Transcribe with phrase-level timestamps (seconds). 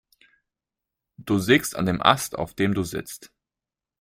[1.17, 3.31] Du sägst an dem Ast, auf dem du sitzt.